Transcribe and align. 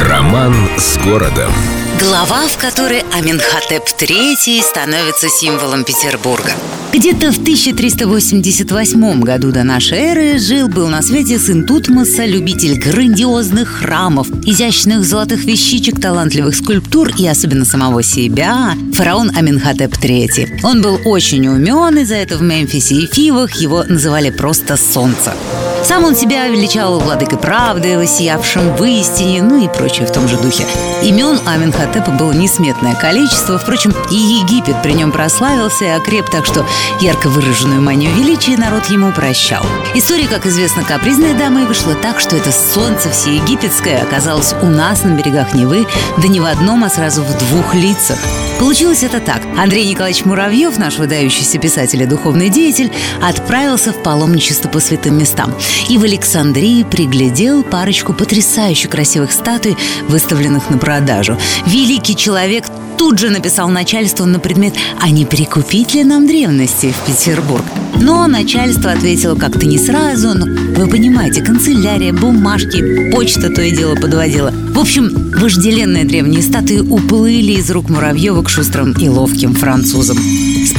Роман 0.00 0.54
с 0.78 0.96
городом. 1.04 1.52
Глава, 2.00 2.46
в 2.46 2.56
которой 2.56 3.04
Аминхотеп 3.12 3.82
III 3.84 4.62
становится 4.62 5.28
символом 5.28 5.84
Петербурга. 5.84 6.52
Где-то 6.94 7.30
в 7.32 7.38
1388 7.38 9.20
году 9.20 9.52
до 9.52 9.62
нашей 9.62 9.98
эры 9.98 10.38
жил-был 10.38 10.88
на 10.88 11.02
свете 11.02 11.38
сын 11.38 11.66
Тутмоса, 11.66 12.24
любитель 12.24 12.78
грандиозных 12.78 13.68
храмов, 13.68 14.30
изящных 14.46 15.04
золотых 15.04 15.44
вещичек, 15.44 16.00
талантливых 16.00 16.56
скульптур 16.56 17.10
и 17.18 17.26
особенно 17.26 17.66
самого 17.66 18.02
себя, 18.02 18.72
фараон 18.94 19.30
Аминхотеп 19.36 19.92
III. 19.92 20.60
Он 20.62 20.80
был 20.80 20.98
очень 21.04 21.46
умен, 21.46 21.98
и 21.98 22.04
за 22.04 22.14
это 22.14 22.38
в 22.38 22.42
Мемфисе 22.42 22.94
и 22.94 23.06
Фивах 23.06 23.56
его 23.56 23.84
называли 23.84 24.30
просто 24.30 24.78
«Солнце». 24.78 25.34
Сам 25.84 26.04
он 26.04 26.14
себя 26.14 26.46
величал 26.48 27.00
владыкой 27.00 27.38
правды, 27.38 27.96
воссиявшим 27.96 28.76
в 28.76 28.84
истине, 28.84 29.42
ну 29.42 29.64
и 29.64 29.68
прочее 29.68 30.06
в 30.06 30.12
том 30.12 30.28
же 30.28 30.36
духе. 30.36 30.66
Имен 31.02 31.40
Аминхотепа 31.46 32.10
было 32.12 32.32
несметное 32.32 32.94
количество, 32.94 33.58
впрочем, 33.58 33.94
и 34.10 34.14
Египет 34.14 34.82
при 34.82 34.92
нем 34.92 35.10
прославился 35.10 35.86
и 35.86 35.88
окреп, 35.88 36.30
так 36.30 36.44
что 36.44 36.66
ярко 37.00 37.28
выраженную 37.28 37.80
манию 37.80 38.14
величия 38.14 38.56
народ 38.56 38.86
ему 38.86 39.12
прощал. 39.12 39.64
История, 39.94 40.28
как 40.28 40.46
известно, 40.46 40.84
капризная 40.84 41.34
дама 41.34 41.62
и 41.62 41.66
вышла 41.66 41.94
так, 41.94 42.20
что 42.20 42.36
это 42.36 42.52
солнце 42.52 43.10
всеегипетское 43.10 44.02
оказалось 44.02 44.54
у 44.62 44.66
нас 44.66 45.02
на 45.02 45.10
берегах 45.10 45.54
Невы, 45.54 45.86
да 46.18 46.28
не 46.28 46.40
в 46.40 46.44
одном, 46.44 46.84
а 46.84 46.90
сразу 46.90 47.22
в 47.22 47.38
двух 47.38 47.74
лицах. 47.74 48.18
Получилось 48.60 49.02
это 49.02 49.20
так. 49.20 49.40
Андрей 49.56 49.88
Николаевич 49.88 50.26
Муравьев, 50.26 50.76
наш 50.76 50.98
выдающийся 50.98 51.58
писатель 51.58 52.02
и 52.02 52.06
духовный 52.06 52.50
деятель, 52.50 52.92
отправился 53.22 53.90
в 53.90 54.02
паломничество 54.02 54.68
по 54.68 54.80
святым 54.80 55.18
местам 55.18 55.54
и 55.88 55.96
в 55.96 56.04
Александрии 56.04 56.82
приглядел 56.84 57.62
парочку 57.62 58.12
потрясающе 58.12 58.88
красивых 58.88 59.32
статуй, 59.32 59.78
выставленных 60.08 60.68
на 60.68 60.76
продажу. 60.76 61.38
Великий 61.64 62.14
человек 62.14 62.66
тут 63.00 63.18
же 63.18 63.30
написал 63.30 63.70
начальству 63.70 64.26
на 64.26 64.38
предмет 64.38 64.74
«А 65.00 65.08
не 65.08 65.24
перекупить 65.24 65.94
ли 65.94 66.04
нам 66.04 66.26
древности 66.26 66.92
в 66.92 67.06
Петербург?» 67.06 67.64
Но 67.98 68.26
начальство 68.26 68.92
ответило 68.92 69.36
как-то 69.36 69.64
не 69.64 69.78
сразу, 69.78 70.34
но 70.34 70.44
вы 70.44 70.86
понимаете, 70.86 71.42
канцелярия, 71.42 72.12
бумажки, 72.12 73.10
почта 73.10 73.48
то 73.48 73.62
и 73.62 73.74
дело 73.74 73.94
подводила. 73.94 74.52
В 74.52 74.78
общем, 74.78 75.32
вожделенные 75.34 76.04
древние 76.04 76.42
статуи 76.42 76.80
уплыли 76.80 77.52
из 77.52 77.70
рук 77.70 77.88
Муравьева 77.88 78.42
к 78.42 78.50
шустрым 78.50 78.92
и 78.92 79.08
ловким 79.08 79.54
французам. 79.54 80.18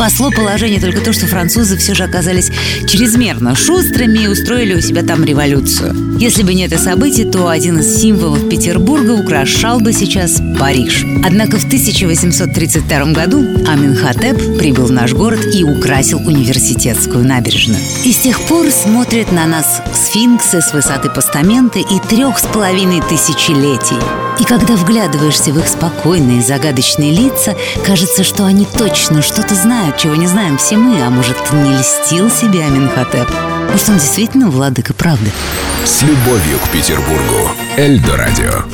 Спасло 0.00 0.30
положение 0.30 0.80
только 0.80 1.02
то, 1.02 1.12
что 1.12 1.26
французы 1.26 1.76
все 1.76 1.92
же 1.92 2.04
оказались 2.04 2.50
чрезмерно 2.86 3.54
шустрыми 3.54 4.20
и 4.20 4.28
устроили 4.28 4.72
у 4.72 4.80
себя 4.80 5.02
там 5.02 5.22
революцию. 5.24 6.16
Если 6.18 6.42
бы 6.42 6.54
не 6.54 6.64
это 6.64 6.78
событие, 6.78 7.30
то 7.30 7.48
один 7.48 7.80
из 7.80 8.00
символов 8.00 8.48
Петербурга 8.48 9.10
украшал 9.10 9.78
бы 9.78 9.92
сейчас 9.92 10.40
Париж. 10.58 11.04
Однако 11.22 11.58
в 11.58 11.66
1832 11.66 13.12
году 13.12 13.40
Аминхотеп 13.68 14.58
прибыл 14.58 14.86
в 14.86 14.90
наш 14.90 15.12
город 15.12 15.40
и 15.54 15.64
украсил 15.64 16.26
университетскую 16.26 17.22
набережную. 17.22 17.80
И 18.02 18.10
с 18.10 18.20
тех 18.20 18.40
пор 18.40 18.70
смотрят 18.70 19.30
на 19.32 19.46
нас 19.46 19.82
сфинксы 19.92 20.62
с 20.62 20.72
высоты 20.72 21.10
постамента 21.10 21.78
и 21.78 22.08
трех 22.08 22.38
с 22.38 22.46
половиной 22.46 23.02
тысячелетий. 23.06 23.98
И 24.40 24.44
когда 24.44 24.74
вглядываешься 24.74 25.52
в 25.52 25.58
их 25.58 25.68
спокойные, 25.68 26.40
загадочные 26.40 27.12
лица, 27.12 27.54
кажется, 27.84 28.24
что 28.24 28.46
они 28.46 28.64
точно 28.64 29.20
что-то 29.20 29.54
чего 29.98 30.14
не 30.14 30.26
знаем 30.26 30.58
все 30.58 30.76
мы, 30.76 31.02
а 31.02 31.10
может, 31.10 31.36
не 31.52 31.72
льстил 31.72 32.30
себе 32.30 32.64
Аминхотеп. 32.64 33.28
Может, 33.70 33.88
он 33.88 33.94
действительно 33.96 34.50
владыка 34.50 34.94
правды? 34.94 35.30
С 35.84 36.02
любовью 36.02 36.58
к 36.64 36.68
Петербургу. 36.70 37.50
Эльдо 37.76 38.16
радио. 38.16 38.64